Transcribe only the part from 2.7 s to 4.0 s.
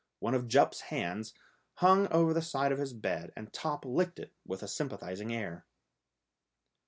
of his bed, and Top